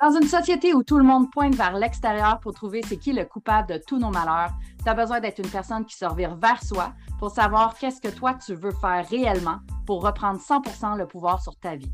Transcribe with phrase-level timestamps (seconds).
[0.00, 3.26] Dans une société où tout le monde pointe vers l'extérieur pour trouver c'est qui le
[3.26, 4.50] coupable de tous nos malheurs,
[4.82, 8.08] tu as besoin d'être une personne qui se revire vers soi pour savoir qu'est-ce que
[8.08, 11.92] toi tu veux faire réellement pour reprendre 100% le pouvoir sur ta vie.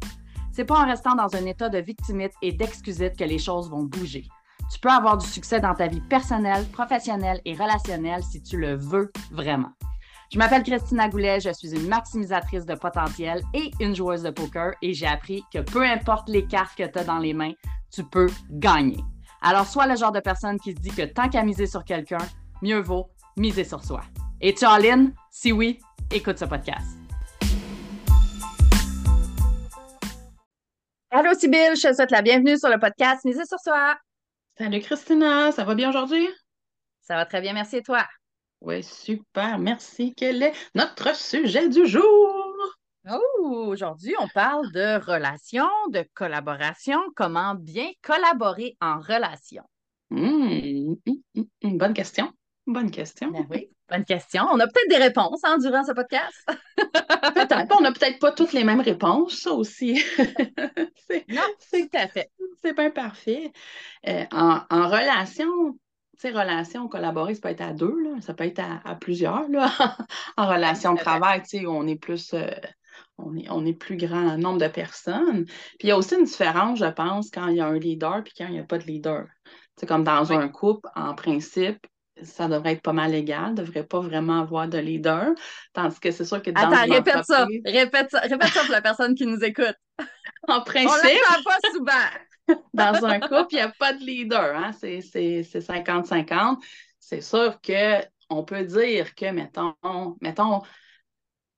[0.53, 3.83] C'est pas en restant dans un état de victimite et d'excusite que les choses vont
[3.83, 4.25] bouger.
[4.73, 8.77] Tu peux avoir du succès dans ta vie personnelle, professionnelle et relationnelle si tu le
[8.77, 9.73] veux vraiment.
[10.33, 14.75] Je m'appelle Christina Goulet, je suis une maximisatrice de potentiel et une joueuse de poker
[14.83, 17.53] et j'ai appris que peu importe les cartes que tu as dans les mains,
[17.91, 19.03] tu peux gagner.
[19.43, 22.19] Alors, sois le genre de personne qui se dit que tant qu'à miser sur quelqu'un,
[22.63, 24.03] mieux vaut miser sur soi.
[24.41, 25.13] Et tu en ligne?
[25.31, 25.79] Si oui,
[26.11, 26.99] écoute ce podcast.
[31.11, 33.97] Allô, Sybille, je te souhaite la bienvenue sur le podcast Miser sur soi.
[34.59, 36.29] Salut Christina, ça va bien aujourd'hui?
[37.01, 38.05] Ça va très bien, merci et toi?
[38.61, 40.15] Oui, super, merci.
[40.17, 42.57] Quel est notre sujet du jour?
[43.09, 49.63] Oh, aujourd'hui, on parle de relations, de collaboration, comment bien collaborer en relation.
[50.11, 52.33] Mmh, mmh, mmh, bonne question.
[52.67, 53.31] Bonne question.
[53.31, 54.43] Ben oui, bonne question.
[54.51, 56.35] On a peut-être des réponses hein, durant ce podcast.
[56.77, 57.77] peut-être pas.
[57.79, 60.03] On n'a peut-être pas toutes les mêmes réponses, ça aussi.
[61.29, 62.33] non, c'est tout à fait.
[62.61, 63.53] C'est pas parfait.
[64.09, 65.79] Euh, en, en relation, tu
[66.19, 69.49] sais, relation, collaborer, ça peut être à deux, là, ça peut être à, plusieurs.
[69.49, 69.71] Là.
[70.37, 72.35] en relation de travail, tu sais, on est plus.
[72.35, 72.51] Euh,
[73.19, 75.45] on est, on est, plus grand nombre de personnes.
[75.47, 78.23] Puis il y a aussi une différence, je pense, quand il y a un leader
[78.23, 79.27] puis quand il n'y a pas de leader.
[79.77, 81.87] C'est comme dans un couple, en principe,
[82.23, 85.29] ça devrait être pas mal égal, ne devrait pas vraiment avoir de leader.
[85.73, 87.47] Tandis que c'est sûr que dans Attends, répète ça.
[87.65, 88.21] Répète ça.
[88.21, 89.77] Répète ça pour la personne qui nous écoute.
[90.49, 90.93] En principe.
[90.95, 92.61] On ne pas souvent.
[92.73, 94.55] dans un couple, il n'y a pas de leader.
[94.55, 94.71] Hein?
[94.79, 96.59] C'est 50-50.
[97.01, 99.75] C'est sûr qu'on peut dire que, mettons,
[100.21, 100.63] mettons,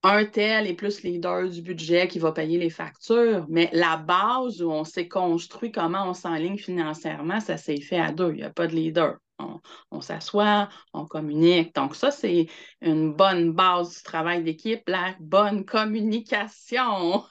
[0.03, 4.61] un tel est plus leader du budget qui va payer les factures, mais la base
[4.61, 8.31] où on s'est construit comment on s'enligne financièrement, ça s'est fait à deux.
[8.31, 9.17] Il n'y a pas de leader.
[9.91, 11.73] On, s'assoit, on communique.
[11.73, 12.47] Donc, ça, c'est
[12.81, 17.23] une bonne base du travail d'équipe, la bonne communication.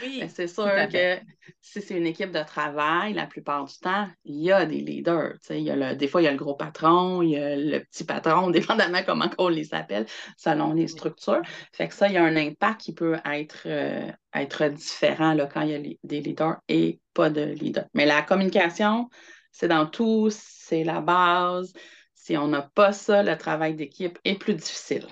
[0.00, 1.20] Oui, c'est sûr que
[1.60, 5.34] si c'est une équipe de travail, la plupart du temps, il y a des leaders.
[5.50, 7.56] Il y a le, des fois, il y a le gros patron, il y a
[7.56, 10.06] le petit patron, dépendamment comment on les appelle,
[10.36, 11.42] selon les structures.
[11.72, 15.46] Fait que ça, il y a un impact qui peut être, euh, être différent là,
[15.46, 17.86] quand il y a des leaders et pas de leaders.
[17.94, 19.08] Mais la communication,
[19.50, 21.72] c'est dans tout, c'est la base.
[22.14, 25.06] Si on n'a pas ça, le travail d'équipe est plus difficile.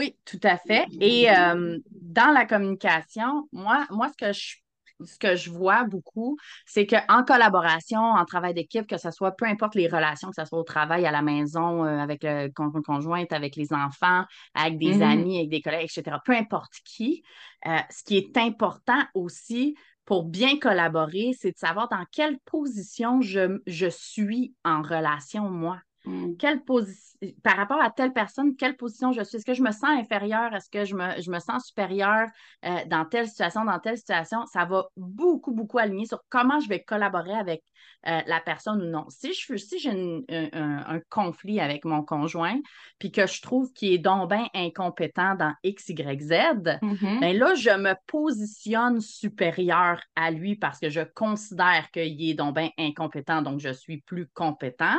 [0.00, 0.86] Oui, tout à fait.
[0.98, 4.56] Et euh, dans la communication, moi, moi ce que je
[5.04, 9.46] ce que je vois beaucoup, c'est qu'en collaboration, en travail d'équipe, que ce soit peu
[9.46, 12.48] importe les relations, que ce soit au travail, à la maison, euh, avec le
[12.82, 14.24] conjointe, avec les enfants,
[14.54, 15.12] avec des mm-hmm.
[15.12, 17.22] amis, avec des collègues, etc., peu importe qui,
[17.66, 19.74] euh, ce qui est important aussi
[20.06, 25.78] pour bien collaborer, c'est de savoir dans quelle position je, je suis en relation, moi.
[26.04, 26.36] Mm.
[26.36, 27.10] Quelle position
[27.42, 29.36] par rapport à telle personne, quelle position je suis?
[29.36, 30.54] Est-ce que je me sens inférieure?
[30.54, 32.26] Est-ce que je me, je me sens supérieure
[32.64, 34.46] euh, dans telle situation, dans telle situation?
[34.46, 37.62] Ça va beaucoup, beaucoup aligner sur comment je vais collaborer avec
[38.06, 39.04] euh, la personne ou non.
[39.10, 42.58] Si je si j'ai un, conflit avec mon conjoint,
[42.98, 47.20] puis que je trouve qu'il est donc bien incompétent dans X, Y, Z, mm-hmm.
[47.20, 52.54] bien là, je me positionne supérieure à lui parce que je considère qu'il est donc
[52.54, 54.96] bien incompétent, donc je suis plus compétent.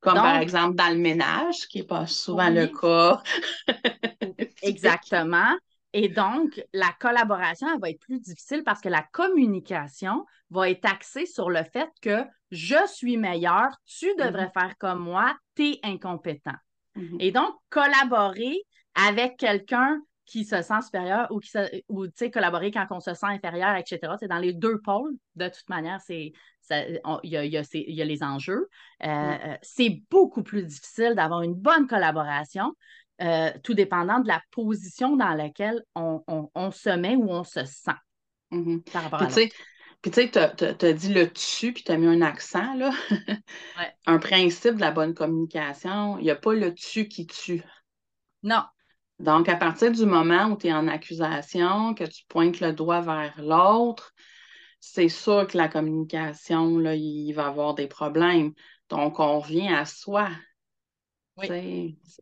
[0.00, 3.20] Comme par exemple dans le ménage, qui n'est pas souvent le cas.
[4.62, 5.56] Exactement.
[5.92, 10.84] Et donc, la collaboration, elle va être plus difficile parce que la communication va être
[10.84, 14.52] axée sur le fait que je suis meilleur, tu devrais mm-hmm.
[14.52, 16.56] faire comme moi, tu es incompétent.
[16.96, 17.16] Mm-hmm.
[17.20, 18.58] Et donc, collaborer
[18.94, 23.26] avec quelqu'un qui se sent supérieur ou qui se, ou collaborer quand on se sent
[23.26, 24.12] inférieur, etc.
[24.20, 25.14] C'est dans les deux pôles.
[25.36, 26.32] De toute manière, c'est
[27.22, 28.68] il y, a, les enjeux.
[29.04, 32.74] Euh, euh, c'est beaucoup plus difficile d'avoir une bonne collaboration,
[33.22, 36.22] euh, tout dépendant de la position dans laquelle on,
[36.72, 37.90] se met ou on se sent
[38.52, 38.82] mm-hmm.
[38.92, 39.28] par rapport à
[40.00, 42.92] puis tu sais, tu as, dit le tu, puis tu as mis un accent, là.
[44.06, 47.64] Un principe de la bonne communication, il n'y a pas le tu qui tue.
[48.44, 48.62] Non.
[49.18, 53.00] Donc, à partir du moment où tu es en accusation, que tu pointes le doigt
[53.00, 54.14] vers l'autre,
[54.80, 58.52] c'est sûr que la communication, là, il va y avoir des problèmes.
[58.88, 60.28] Donc, on revient à soi.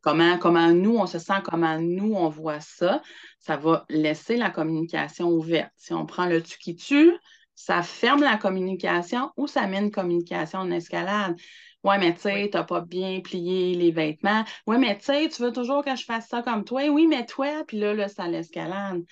[0.03, 3.03] Comment, comment nous, on se sent, comment nous, on voit ça.
[3.39, 5.73] Ça va laisser la communication ouverte.
[5.77, 7.13] Si on prend le tu qui tue,
[7.55, 11.37] ça ferme la communication ou ça met une communication en escalade.
[11.87, 14.44] Ouais, mais tu sais, tu n'as pas bien plié les vêtements.
[14.67, 16.88] Ouais, mais tu sais, tu veux toujours que je fasse ça comme toi.
[16.88, 19.05] Oui, mais toi, puis là, là ça l'escalade.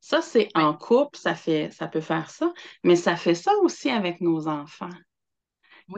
[0.00, 2.52] Ça, c'est en couple, ça, fait, ça peut faire ça,
[2.84, 4.90] mais ça fait ça aussi avec nos enfants.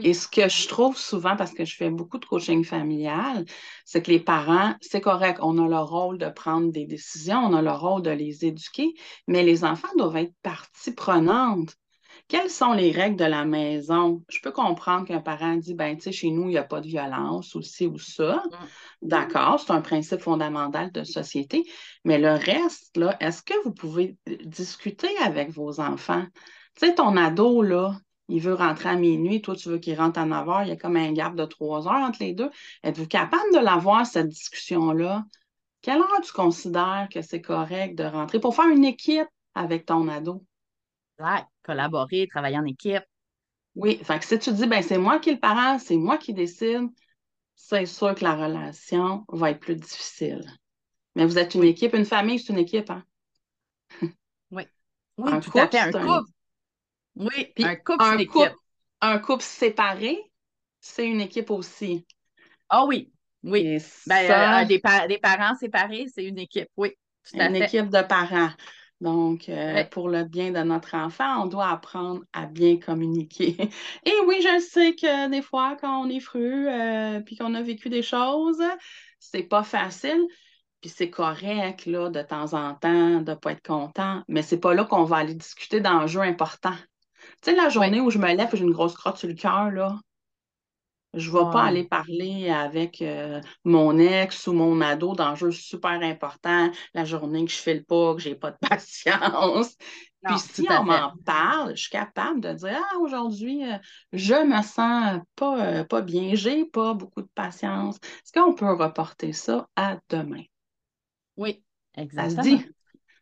[0.03, 3.45] Et ce que je trouve souvent, parce que je fais beaucoup de coaching familial,
[3.85, 7.55] c'est que les parents, c'est correct, on a le rôle de prendre des décisions, on
[7.55, 8.95] a le rôle de les éduquer,
[9.27, 11.75] mais les enfants doivent être partie prenante.
[12.31, 14.23] Quelles sont les règles de la maison?
[14.29, 16.81] Je peux comprendre qu'un parent dit, ben, tu sais, chez nous, il n'y a pas
[16.81, 18.45] de violence ou ci ou ça.
[18.47, 19.09] Mm.
[19.09, 21.65] D'accord, c'est un principe fondamental de société.
[22.05, 26.25] Mais le reste, là, est-ce que vous pouvez discuter avec vos enfants?
[26.77, 27.99] Tu sais, ton ado, là,
[28.29, 30.73] il veut rentrer à minuit, toi, tu veux qu'il rentre à 9 heures, il y
[30.73, 32.51] a comme un gap de 3 heures entre les deux.
[32.85, 35.25] Êtes-vous capable de l'avoir, cette discussion-là?
[35.83, 40.07] Quelle heure tu considères que c'est correct de rentrer pour faire une équipe avec ton
[40.07, 40.45] ado?
[41.19, 43.05] Ouais, collaborer, travailler en équipe.
[43.75, 46.19] Oui, fait que si tu dis, ben c'est moi qui est le parent, c'est moi
[46.19, 46.89] qui décide,
[47.55, 50.45] c'est sûr que la relation va être plus difficile.
[51.15, 53.05] Mais vous êtes une équipe, une famille, c'est une équipe, hein?
[54.51, 54.65] Oui.
[55.19, 56.31] Oui, un tout couple, à fait, un couple.
[57.17, 58.55] Oui, un couple, un couple,
[59.01, 60.19] un couple séparé,
[60.81, 62.07] c'est une équipe aussi.
[62.69, 63.79] Ah oui, oui.
[64.07, 66.93] Ben, euh, des, des, parents séparés, c'est une équipe, oui.
[67.25, 68.51] Tout à une équipe de parents.
[69.01, 73.57] Donc, euh, pour le bien de notre enfant, on doit apprendre à bien communiquer.
[74.05, 77.63] Et oui, je sais que des fois, quand on est fru, euh, puis qu'on a
[77.63, 78.63] vécu des choses,
[79.19, 80.27] c'est pas facile.
[80.83, 84.61] Puis c'est correct, là, de temps en temps, de ne pas être content, mais c'est
[84.61, 86.77] pas là qu'on va aller discuter d'enjeux importants.
[87.43, 89.35] Tu sais, la journée où je me lève et j'ai une grosse crotte sur le
[89.35, 89.99] cœur, là,
[91.15, 96.03] je ne vais pas aller parler avec euh, mon ex ou mon ado d'enjeux super
[96.03, 99.77] importants, la journée que je fais le pas, que je n'ai pas de patience.
[100.25, 103.79] Puis si on m'en parle, je suis capable de dire Ah, aujourd'hui, euh,
[104.13, 107.97] je me sens pas, euh, pas bien, j'ai pas beaucoup de patience.
[107.97, 110.43] Est-ce qu'on peut reporter ça à demain?
[111.37, 111.65] Oui,
[111.97, 112.61] exactement.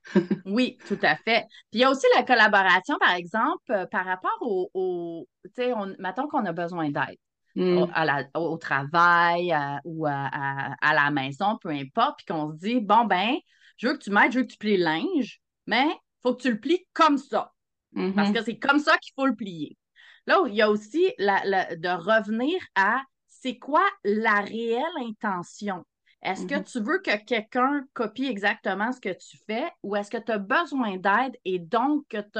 [0.47, 1.47] oui, tout à fait.
[1.71, 5.73] Puis il y a aussi la collaboration, par exemple, euh, par rapport au, tu sais,
[5.99, 7.19] mettons qu'on a besoin d'aide.
[7.57, 8.59] Au, mm.
[8.61, 9.55] travail
[9.85, 13.35] ou à, la maison, peu importe, puis qu'on se dit, bon, ben,
[13.77, 16.35] je veux que tu m'aides, je veux que tu plies le linge, mais il faut
[16.35, 17.53] que tu le plies comme ça.
[17.95, 18.35] Parce mm-hmm.
[18.35, 19.77] que c'est comme ça qu'il faut le plier.
[20.27, 25.85] Là, il y a aussi de revenir à c'est quoi la réelle intention?
[26.23, 26.73] Est-ce que mm-hmm.
[26.73, 30.39] tu veux que quelqu'un copie exactement ce que tu fais ou est-ce que tu as
[30.39, 32.39] besoin d'aide et donc que tu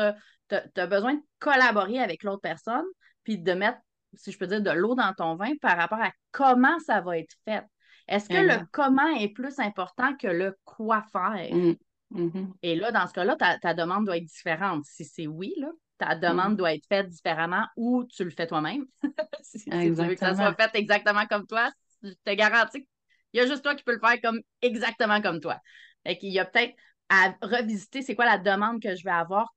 [0.55, 2.85] as, besoin de collaborer avec l'autre personne
[3.23, 3.79] puis de mettre,
[4.15, 7.19] si je peux dire, de l'eau dans ton vin par rapport à comment ça va
[7.19, 7.65] être fait?
[8.09, 11.55] Est-ce que le comment est plus important que le quoi faire?
[11.55, 11.77] Mm.
[12.13, 12.53] Mm-hmm.
[12.63, 14.85] Et là, dans ce cas-là, ta, demande doit être différente.
[14.87, 15.69] Si c'est oui, là,
[15.99, 16.57] ta demande mm.
[16.57, 18.87] doit être faite différemment ou tu le fais toi-même.
[19.43, 21.71] si, tu veux que ça soit fait exactement comme toi,
[22.03, 22.89] je te garantis que
[23.35, 25.61] il y a juste toi qui peux le faire comme exactement comme toi.
[26.07, 26.75] Fait qu'il y a peut-être
[27.11, 29.55] à revisiter c'est quoi la demande que je vais avoir,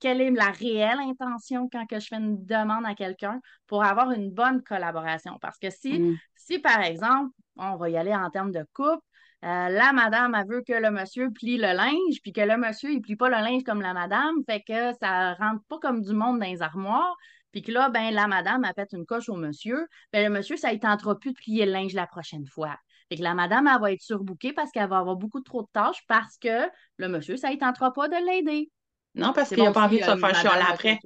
[0.00, 4.10] quelle est la réelle intention quand que je fais une demande à quelqu'un pour avoir
[4.12, 5.38] une bonne collaboration?
[5.40, 6.16] Parce que si, mm.
[6.34, 9.02] si par exemple, on va y aller en termes de couple,
[9.44, 12.90] euh, la madame, elle veut que le monsieur plie le linge, puis que le monsieur,
[12.90, 16.12] il plie pas le linge comme la madame, fait que ça rentre pas comme du
[16.14, 17.16] monde dans les armoires.
[17.52, 19.86] Puis que là, ben, la madame a fait une coche au monsieur.
[20.12, 22.76] Ben, le monsieur, ça ne tentera plus de plier le linge la prochaine fois.
[23.08, 25.68] Fait que la madame, elle va être surbookée parce qu'elle va avoir beaucoup trop de
[25.72, 28.70] tâches parce que le monsieur, ça ne tentera pas de l'aider.
[29.16, 30.98] Non, parce qu'il n'a pas envie de se faire chialer après.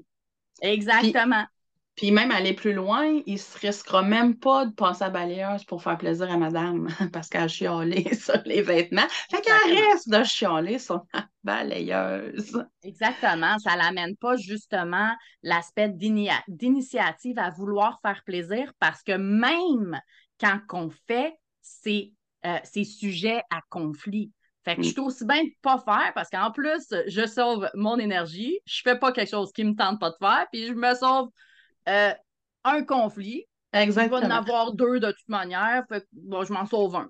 [0.62, 1.44] Exactement.
[1.96, 5.64] Puis, même aller plus loin, il ne se risquera même pas de passer à balayeuse
[5.64, 9.06] pour faire plaisir à madame parce qu'elle a chialé sur les vêtements.
[9.30, 12.64] Fait qu'elle reste de chialer sur la balayeuse.
[12.82, 13.58] Exactement.
[13.58, 15.10] Ça ne l'amène pas justement
[15.42, 20.00] l'aspect d'initiative à vouloir faire plaisir parce que même
[20.40, 21.36] quand on fait
[22.46, 24.32] euh, ces sujets à conflit.
[24.64, 27.98] Fait que je suis aussi bien de pas faire parce qu'en plus, je sauve mon
[27.98, 30.94] énergie, je fais pas quelque chose qui me tente pas de faire, puis je me
[30.94, 31.30] sauve
[31.88, 32.12] euh,
[32.64, 33.46] un conflit.
[33.72, 34.18] Exactement.
[34.18, 37.08] Il va en avoir deux de toute manière, fait que bon, je m'en sauve un.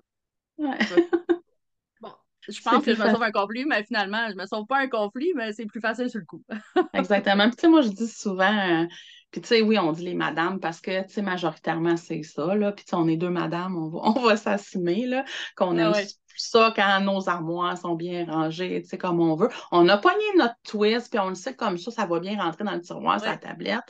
[0.57, 2.13] bon,
[2.47, 4.87] je pense que je me sauve un conflit, mais finalement, je me sauve pas un
[4.87, 6.43] conflit, mais c'est plus facile sur le coup.
[6.93, 7.47] Exactement.
[7.47, 8.85] Puis tu sais, moi, je dis souvent, euh,
[9.31, 12.53] puis, tu sais, oui, on dit les madames parce que, tu sais, majoritairement, c'est ça,
[12.53, 12.73] là.
[12.73, 15.23] Puis, tu sais, on est deux madames, on va, on va s'assumer, là,
[15.55, 15.93] qu'on aime
[16.35, 19.49] ça quand nos armoires sont bien rangées, tu sais, comme on veut.
[19.71, 22.63] On a pogné notre twist, puis on le sait comme ça, ça va bien rentrer
[22.63, 23.83] dans le tiroir, la tablette.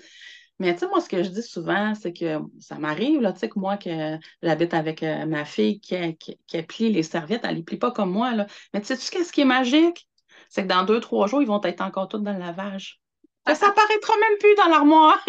[0.60, 3.40] Mais, tu sais, moi, ce que je dis souvent, c'est que ça m'arrive, là, tu
[3.40, 7.56] sais, que moi, que j'habite avec euh, ma fille qui, qui, plie les serviettes, elle
[7.56, 8.46] les plie pas comme moi, là.
[8.74, 10.08] Mais tu sais, ce qui est magique?
[10.50, 13.01] C'est que dans deux, trois jours, ils vont être encore tous dans le lavage.
[13.48, 15.24] Ça apparaîtra même plus dans l'armoire.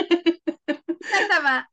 [0.68, 1.64] ça va.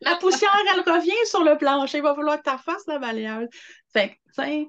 [0.00, 1.98] La poussière, elle revient sur le plancher.
[1.98, 3.48] Il va falloir que tu fasses la balayeuse.
[3.92, 4.68] Fait que, tu sais,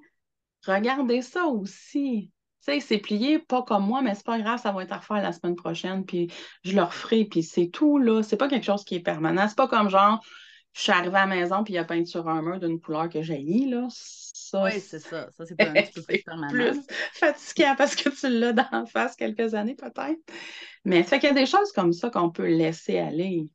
[0.65, 2.31] regardez ça aussi.
[2.61, 5.21] sais, c'est plié, pas comme moi, mais c'est pas grave, ça va être à refaire
[5.21, 6.31] la semaine prochaine, puis
[6.63, 8.23] je le referai, puis c'est tout, là.
[8.23, 9.47] C'est pas quelque chose qui est permanent.
[9.47, 10.23] C'est pas comme genre,
[10.73, 12.79] je suis arrivée à la maison, puis il y a peint sur un mur d'une
[12.79, 13.87] couleur que j'ai là.
[13.89, 15.29] Ça, oui, c'est ça.
[15.31, 16.49] Ça, c'est pas un petit peu plus permanent.
[16.49, 16.79] plus
[17.13, 20.19] fatigant parce que tu l'as d'en face quelques années, peut-être.
[20.85, 23.49] Mais fait qu'il y a des choses comme ça qu'on peut laisser aller.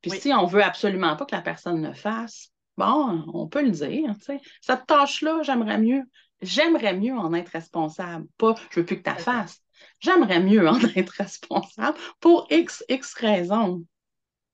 [0.00, 3.70] Puis si on veut absolument pas que la personne le fasse, bon, on peut le
[3.70, 4.40] dire, tu sais.
[4.60, 6.02] Cette tâche-là, j'aimerais mieux
[6.42, 8.26] j'aimerais mieux en être responsable.
[8.38, 9.60] Pas je veux plus que tu la fasses.
[10.00, 13.84] J'aimerais mieux en être responsable pour X, X raisons.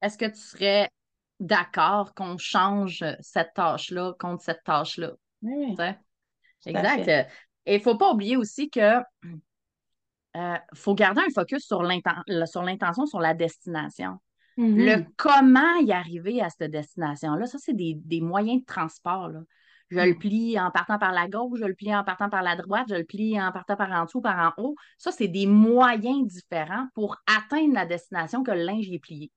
[0.00, 0.90] Est-ce que tu serais
[1.42, 5.12] d'accord qu'on change cette tâche-là contre cette tâche-là?
[5.42, 5.76] Oui.
[6.66, 7.28] Exact.
[7.66, 8.98] Et il ne faut pas oublier aussi que
[10.36, 14.18] euh, faut garder un focus sur l'intention, sur la destination.
[14.56, 15.06] Le mm-hmm.
[15.16, 19.28] comment y arriver à cette destination-là, ça, c'est des, des, moyens de transport.
[19.28, 19.40] Là.
[19.90, 20.18] Je le mm.
[20.18, 22.94] plie en partant par la gauche, je le plie en partant par la droite, je
[22.94, 24.74] le plie en partant par en dessous, par en haut.
[24.98, 29.30] Ça, c'est des moyens différents pour atteindre la destination que le linge est plié.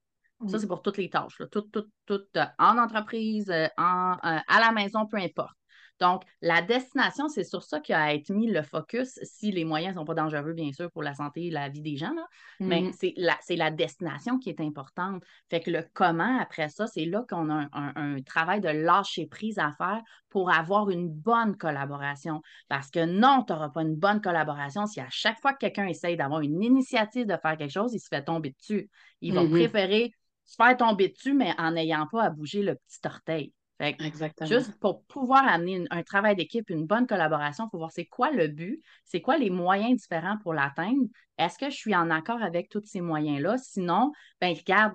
[0.48, 1.72] Ça, c'est pour toutes les tâches, toutes,
[2.04, 5.56] toutes, euh, en entreprise, euh, en, euh, à la maison, peu importe.
[6.00, 9.94] Donc, la destination, c'est sur ça qu'il a été mis le focus, si les moyens
[9.94, 12.14] ne sont pas dangereux, bien sûr, pour la santé et la vie des gens,
[12.60, 12.92] mais mm-hmm.
[12.92, 15.22] c'est la, la, destination qui est importante.
[15.48, 19.58] Fait que le comment, après ça, c'est là qu'on a un, travail de lâcher prise
[19.58, 22.42] à faire pour avoir une bonne collaboration.
[22.68, 25.86] Parce que non, tu n'auras pas une bonne collaboration si à chaque fois que quelqu'un
[25.86, 28.90] essaye d'avoir une initiative de faire quelque chose, il se fait tomber dessus.
[29.20, 29.50] Il va mm-hmm.
[29.50, 30.12] préférer
[30.46, 33.52] se faire tomber dessus, mais en n'ayant pas à bouger le petit orteil.
[33.78, 34.48] Exactement.
[34.48, 38.30] Juste pour pouvoir amener un travail d'équipe, une bonne collaboration, il faut voir c'est quoi
[38.30, 41.04] le but, c'est quoi les moyens différents pour l'atteindre.
[41.36, 43.58] Est-ce que je suis en accord avec tous ces moyens-là?
[43.58, 44.94] Sinon, ben regarde,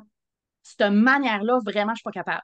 [0.63, 2.41] cette manière-là, vraiment, je ne suis pas capable.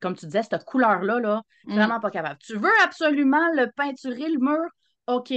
[0.00, 1.74] comme tu disais, cette couleur-là, là, mm.
[1.74, 2.38] vraiment pas capable.
[2.38, 4.68] Tu veux absolument le peinturer, le mur?
[5.06, 5.32] OK.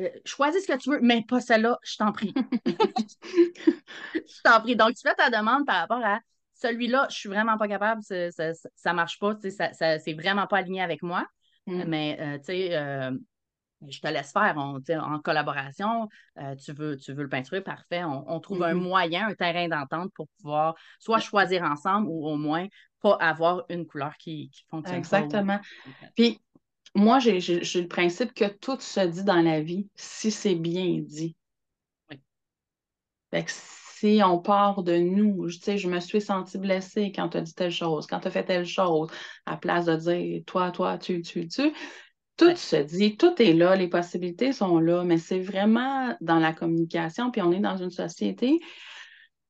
[0.00, 2.34] Euh, choisis ce que tu veux, mais pas celle-là, je t'en prie.
[4.14, 4.74] je t'en prie.
[4.74, 6.18] Donc, tu fais ta demande par rapport à
[6.54, 10.58] celui-là, je suis vraiment pas capable, ça, ne marche pas, ça, ça c'est vraiment pas
[10.58, 11.26] aligné avec moi.
[11.66, 11.84] Mm.
[11.86, 13.10] Mais euh, tu sais, euh,
[13.88, 16.08] je te laisse faire en collaboration.
[16.38, 18.04] Euh, tu, veux, tu veux le peinturer, parfait.
[18.04, 18.78] On, trouve un mm-hmm.
[18.78, 22.66] moyen, un terrain d'entente pour pouvoir soit choisir ensemble ou au moins
[23.00, 24.98] pas avoir une couleur qui, fonctionne.
[24.98, 25.60] Exactement.
[26.14, 26.40] Puis
[26.94, 31.36] moi, j'ai le principe que tout se dit dans la vie si c'est bien dit.
[32.10, 32.20] Oui.
[33.30, 33.50] Fait que
[34.04, 37.40] si on part de nous, je, sais, je me suis sentie blessée quand tu as
[37.40, 39.08] dit telle chose, quand tu as fait telle chose,
[39.46, 41.72] à place de dire toi, toi, tu, tu, tu,
[42.36, 46.52] tout se dit, tout est là, les possibilités sont là, mais c'est vraiment dans la
[46.52, 48.60] communication, puis on est dans une société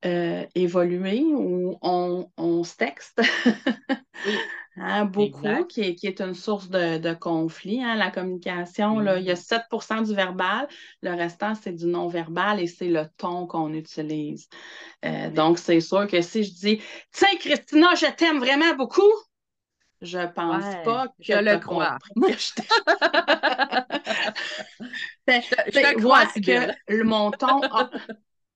[0.05, 3.21] euh, évoluée où on, on se texte.
[4.77, 7.83] Hein, beaucoup, qui est, qui est, une source de, de conflit.
[7.83, 10.67] Hein, la communication, là, il y a 7% du verbal,
[11.01, 14.49] le restant, c'est du non-verbal et c'est le ton qu'on utilise.
[15.05, 19.13] Euh, donc, c'est sûr que si je dis Tiens, Christina, je t'aime vraiment beaucoup,
[20.03, 21.99] je pense pas que je le crois.
[25.29, 27.61] je, crois que le, mon ton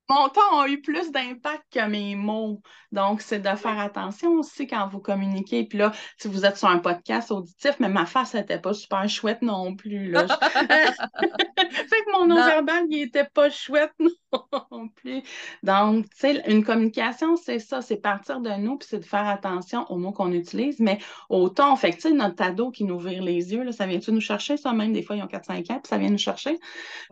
[0.08, 2.62] mon ton a eu plus d'impact que mes mots.
[2.92, 5.64] Donc, c'est de faire attention aussi quand vous communiquez.
[5.64, 9.08] Puis là, si vous êtes sur un podcast auditif, mais ma face n'était pas super
[9.08, 10.10] chouette non plus.
[10.10, 10.26] Là.
[10.48, 13.92] fait que mon non-verbal, il n'était pas chouette
[14.72, 15.22] non plus.
[15.62, 19.26] Donc, tu sais, une communication, c'est ça, c'est partir de nous, puis c'est de faire
[19.26, 20.98] attention aux mots qu'on utilise, mais
[21.28, 21.76] au ton.
[21.76, 24.20] Fait que, tu sais, notre ado qui nous vire les yeux, là, ça vient-tu nous
[24.20, 24.72] chercher, ça?
[24.72, 24.94] Même?
[24.94, 26.58] Des fois, ils ont 4-5 ans, puis ça vient nous chercher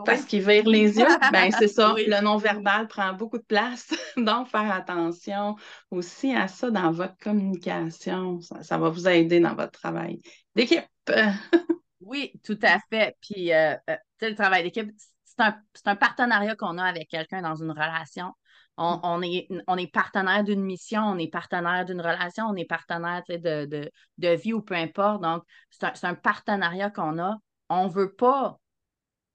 [0.06, 1.06] parce qu'ils virent les yeux.
[1.32, 3.88] ben c'est ça, le non-verbal prend beaucoup de place.
[4.16, 5.56] Donc, faire attention
[5.90, 8.40] aussi à ça dans votre communication.
[8.40, 10.20] Ça, va vous aider dans votre travail
[10.54, 10.84] d'équipe.
[12.00, 13.16] oui, tout à fait.
[13.20, 14.90] Puis, euh, euh, le travail d'équipe,
[15.24, 18.32] c'est un, partenariat qu'on a avec quelqu'un dans une relation.
[18.78, 23.22] On, est, on est partenaire d'une mission, on est partenaire d'une relation, on est partenaire
[23.26, 25.22] de, de, vie ou peu importe.
[25.22, 27.38] Donc, c'est un, un, partenariat qu'on a.
[27.70, 28.58] On ne veut pas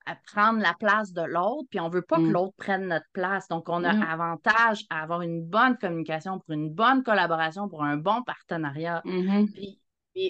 [0.06, 2.32] à prendre la place de l'autre, puis on ne veut pas que mm.
[2.32, 3.48] l'autre prenne notre place.
[3.48, 4.04] Donc, on a mm.
[4.04, 9.02] avantage à avoir une bonne communication, pour une bonne collaboration, pour un bon partenariat.
[9.06, 9.52] Mm-hmm.
[9.54, 9.81] Puis,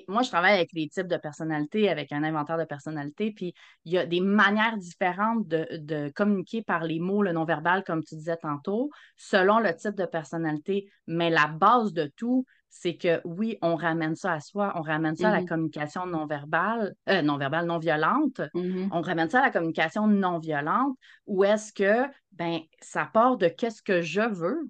[0.07, 3.53] moi, je travaille avec les types de personnalités, avec un inventaire de personnalités, puis
[3.85, 8.03] il y a des manières différentes de, de communiquer par les mots, le non-verbal, comme
[8.03, 10.89] tu disais tantôt, selon le type de personnalité.
[11.07, 15.15] Mais la base de tout, c'est que oui, on ramène ça à soi, on ramène
[15.15, 15.47] ça à la mm-hmm.
[15.47, 18.89] communication non verbale, euh, non verbale, non violente, mm-hmm.
[18.91, 20.95] on ramène ça à la communication non violente,
[21.27, 24.69] ou est-ce que ben ça part de qu'est-ce que je veux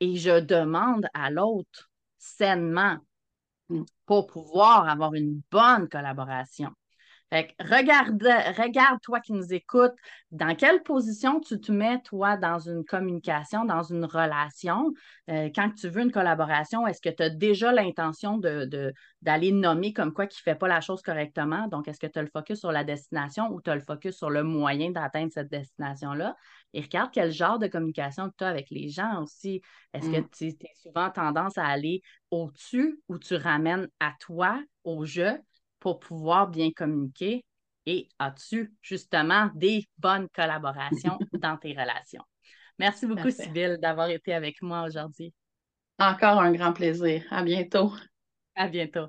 [0.00, 2.98] et je demande à l'autre sainement.
[4.06, 6.70] Pour pouvoir avoir une bonne collaboration.
[7.30, 8.22] Fait regarde,
[8.56, 9.92] regarde, toi qui nous écoutes,
[10.30, 14.92] dans quelle position tu te mets, toi, dans une communication, dans une relation?
[15.28, 19.92] Euh, quand tu veux une collaboration, est-ce que tu as déjà l'intention de, d'aller nommer
[19.92, 21.68] comme quoi qui ne fait pas la chose correctement?
[21.68, 24.16] Donc, est-ce que tu as le focus sur la destination ou tu as le focus
[24.16, 26.34] sur le moyen d'atteindre cette destination-là?
[26.72, 29.60] Et regarde quel genre de communication tu as avec les gens aussi.
[29.92, 30.28] Est-ce que mm.
[30.30, 35.38] tu as souvent tendance à aller au-dessus ou tu ramènes à toi, au jeu,
[35.80, 37.44] pour pouvoir bien communiquer?
[37.86, 42.24] Et as-tu justement des bonnes collaborations dans tes relations?
[42.78, 45.32] Merci beaucoup, Sybille, d'avoir été avec moi aujourd'hui.
[45.98, 47.24] Encore un grand plaisir.
[47.30, 47.92] À bientôt.
[48.54, 49.08] À bientôt.